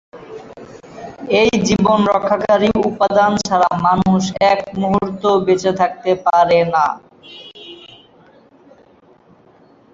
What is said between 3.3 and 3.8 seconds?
ছাড়া